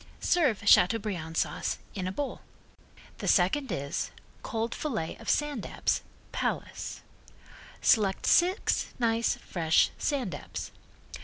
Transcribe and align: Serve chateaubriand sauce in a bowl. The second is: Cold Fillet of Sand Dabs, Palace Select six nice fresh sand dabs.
Serve 0.19 0.63
chateaubriand 0.67 1.37
sauce 1.37 1.77
in 1.93 2.07
a 2.07 2.11
bowl. 2.11 2.41
The 3.19 3.27
second 3.27 3.71
is: 3.71 4.09
Cold 4.41 4.73
Fillet 4.73 5.15
of 5.17 5.29
Sand 5.29 5.61
Dabs, 5.61 6.01
Palace 6.31 7.01
Select 7.81 8.25
six 8.25 8.95
nice 8.97 9.35
fresh 9.35 9.91
sand 9.99 10.31
dabs. 10.31 10.71